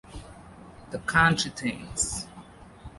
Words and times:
The 0.89 0.97
country 0.97 1.51
things. 1.51 2.25